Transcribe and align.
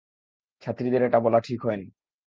ছাত্রীদের 0.63 1.01
এটা 1.03 1.19
বলা 1.19 1.39
ঠিক 1.39 1.59
হয় 1.65 1.77
নি। 1.77 1.87